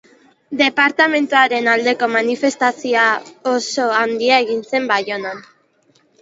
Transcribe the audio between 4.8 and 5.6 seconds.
Baionan.